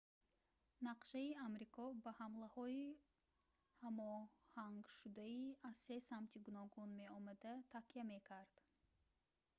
нақшаи 0.85 1.29
амрико 1.47 1.85
ба 2.03 2.11
ҳамлаҳои 2.19 2.81
ҳамоҳангшудаи 3.81 5.41
аз 5.69 5.75
се 5.85 5.97
самти 6.09 6.37
гуногун 6.45 6.89
меомада 7.01 7.53
такя 7.73 8.01
мекард 8.13 8.53